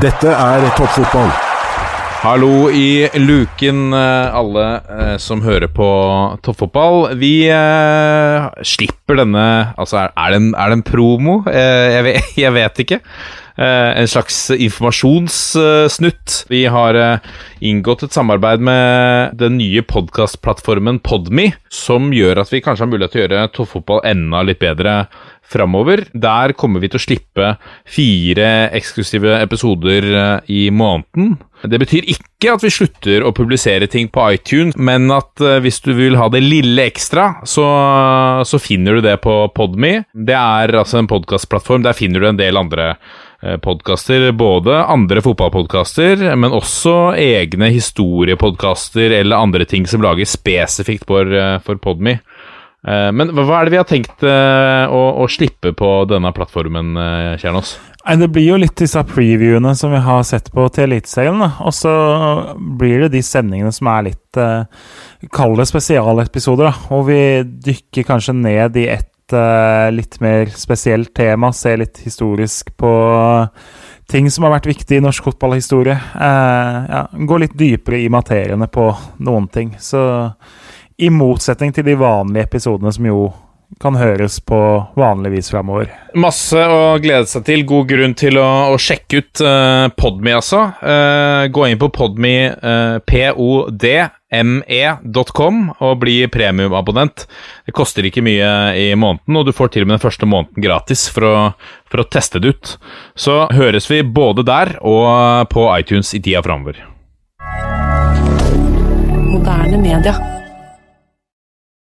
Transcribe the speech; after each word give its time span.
Dette 0.00 0.30
er 0.32 0.62
toppfotball. 0.78 1.28
Hallo 2.22 2.70
i 2.72 3.04
luken, 3.20 3.90
eh, 3.92 4.36
alle 4.38 4.62
eh, 4.80 5.16
som 5.20 5.42
hører 5.44 5.68
på 5.76 5.88
toppfotball. 6.40 7.18
Vi 7.20 7.44
eh, 7.52 8.46
slipper 8.64 9.20
denne 9.20 9.44
Altså, 9.76 10.06
er, 10.06 10.32
det, 10.32 10.38
en, 10.40 10.48
er 10.56 10.72
det 10.72 10.78
en 10.78 10.86
promo? 10.88 11.34
Jeg, 11.52 12.06
vet, 12.06 12.32
jeg, 12.46 12.54
vet, 12.56 12.80
ikke. 12.86 13.00
Eh, 13.56 14.00
en 14.00 14.08
slags 14.08 14.50
informasjonssnutt. 14.50 16.44
Vi 16.48 16.64
har 16.66 16.94
eh, 16.94 17.18
inngått 17.60 18.06
et 18.06 18.14
samarbeid 18.14 18.62
med 18.64 19.36
den 19.40 19.58
nye 19.58 19.82
podkastplattformen 19.82 21.00
Podme, 21.04 21.50
som 21.72 22.12
gjør 22.14 22.44
at 22.44 22.54
vi 22.54 22.62
kanskje 22.64 22.86
har 22.86 22.92
mulighet 22.92 23.16
til 23.16 23.22
å 23.22 23.26
gjøre 23.26 23.50
toppfotball 23.56 24.02
enda 24.08 24.44
litt 24.46 24.62
bedre 24.62 25.02
framover. 25.50 26.06
Der 26.14 26.54
kommer 26.54 26.80
vi 26.80 26.88
til 26.92 27.00
å 27.00 27.02
slippe 27.02 27.52
fire 27.90 28.70
eksklusive 28.78 29.40
episoder 29.42 30.10
eh, 30.14 30.52
i 30.54 30.64
måneden. 30.70 31.36
Det 31.60 31.76
betyr 31.82 32.06
ikke 32.08 32.54
at 32.54 32.62
vi 32.64 32.72
slutter 32.72 33.26
å 33.26 33.34
publisere 33.36 33.90
ting 33.92 34.08
på 34.08 34.30
iTunes, 34.32 34.78
men 34.80 35.10
at 35.12 35.42
hvis 35.60 35.82
du 35.84 35.90
vil 35.98 36.16
ha 36.16 36.30
det 36.32 36.40
lille 36.40 36.86
ekstra, 36.88 37.42
så, 37.44 37.66
så 38.48 38.60
finner 38.62 38.96
du 38.96 39.04
det 39.04 39.18
på 39.20 39.34
Podme. 39.52 40.06
Det 40.14 40.38
er 40.38 40.72
altså 40.80 41.02
en 41.02 41.10
podkastplattform. 41.10 41.84
Der 41.84 41.98
finner 41.98 42.24
du 42.24 42.30
en 42.30 42.40
del 42.40 42.56
andre 42.56 42.94
podkaster. 43.64 44.26
Både 44.36 44.82
andre 44.84 45.22
fotballpodkaster, 45.24 46.22
men 46.36 46.56
også 46.56 47.14
egne 47.18 47.70
historiepodkaster 47.74 49.16
eller 49.20 49.40
andre 49.40 49.66
ting 49.68 49.88
som 49.88 50.04
lages 50.04 50.36
spesifikt 50.36 51.08
for, 51.08 51.28
uh, 51.28 51.58
for 51.64 51.80
Podme. 51.82 52.20
Men 52.80 53.28
hva 53.36 53.58
er 53.58 53.68
det 53.68 53.74
vi 53.74 53.76
har 53.76 53.84
tenkt 53.84 54.22
å, 54.24 55.00
å 55.20 55.24
slippe 55.28 55.74
på 55.76 55.88
denne 56.08 56.30
plattformen, 56.32 56.94
Kjernås? 57.36 57.74
Det 58.16 58.28
blir 58.32 58.46
jo 58.46 58.56
litt 58.56 58.80
disse 58.80 59.02
previewene 59.04 59.74
som 59.76 59.92
vi 59.92 60.00
har 60.00 60.24
sett 60.24 60.48
på 60.48 60.64
til 60.72 60.86
Eliteserien. 60.86 61.44
Og 61.44 61.76
så 61.76 61.92
blir 62.56 63.04
det 63.04 63.10
de 63.12 63.20
sendingene 63.20 63.68
som 63.76 63.92
er 63.92 64.08
litt 64.08 64.40
Kall 65.28 65.58
det 65.58 65.68
spesialepisoder. 65.68 66.70
da, 66.70 66.72
Og 66.96 67.04
vi 67.10 67.20
dykker 67.68 68.08
kanskje 68.08 68.32
ned 68.40 68.80
i 68.80 68.88
et 68.88 69.09
uh, 69.09 69.09
litt 69.94 70.18
mer 70.20 70.50
spesielt 70.54 71.14
tema. 71.16 71.52
se 71.52 71.76
litt 71.76 72.00
historisk 72.04 72.72
på 72.76 72.92
ting 74.10 74.30
som 74.30 74.44
har 74.44 74.56
vært 74.56 74.70
viktig 74.70 74.98
i 74.98 75.04
norsk 75.04 75.30
fotballhistorie. 75.30 75.96
Uh, 76.14 76.78
ja, 76.90 77.04
gå 77.12 77.38
litt 77.42 77.54
dypere 77.58 78.00
i 78.02 78.08
materiene 78.12 78.66
på 78.66 78.90
noen 79.26 79.48
ting. 79.48 79.76
Så 79.78 80.02
i 81.00 81.10
motsetning 81.10 81.72
til 81.72 81.86
de 81.86 81.96
vanlige 82.00 82.50
episodene 82.50 82.92
som 82.92 83.06
jo 83.06 83.30
kan 83.80 83.94
høres 83.94 84.40
på 84.42 84.58
vanlig 84.98 85.30
vis 85.36 85.50
framover. 85.52 85.92
Masse 86.18 86.58
å 86.58 86.98
glede 87.00 87.28
seg 87.30 87.46
til. 87.46 87.62
God 87.68 87.86
grunn 87.92 88.16
til 88.18 88.40
å, 88.42 88.48
å 88.74 88.78
sjekke 88.82 89.22
ut 89.22 89.42
uh, 89.46 89.86
Podme, 89.94 90.34
altså. 90.40 90.64
Uh, 90.82 91.46
gå 91.54 91.68
inn 91.70 91.78
på 91.80 91.92
podme, 91.94 92.34
uh, 92.50 92.98
podme.com, 94.30 95.72
og 95.78 95.98
bli 96.00 96.26
premiumabonnent. 96.30 97.26
Det 97.66 97.74
koster 97.74 98.06
ikke 98.06 98.22
mye 98.22 98.50
i 98.78 98.94
måneden, 98.94 99.36
og 99.36 99.46
du 99.46 99.52
får 99.52 99.74
til 99.74 99.82
og 99.84 99.90
med 99.90 99.98
den 99.98 100.04
første 100.04 100.26
måneden 100.26 100.62
gratis 100.62 101.08
for 101.10 101.26
å, 101.26 101.36
for 101.90 102.02
å 102.02 102.08
teste 102.08 102.40
det 102.40 102.54
ut. 102.54 102.74
Så 103.18 103.46
høres 103.52 103.90
vi 103.90 104.02
både 104.02 104.46
der 104.46 104.76
og 104.80 105.50
på 105.50 105.66
iTunes 105.78 106.14
i 106.14 106.22
tida 106.22 106.42
framover. 106.42 106.86
Moderne 109.30 109.78
media. 109.80 110.39